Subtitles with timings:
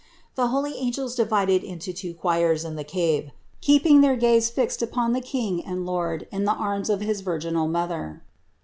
[0.33, 3.29] The holy angels divided into two choirs in the cave,
[3.61, 7.67] keeping their gaze fixed upon the King and Lord in the arms of his virginal
[7.67, 8.23] Mother.